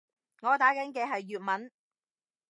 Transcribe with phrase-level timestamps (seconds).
[0.41, 1.71] 我打緊嘅係粵文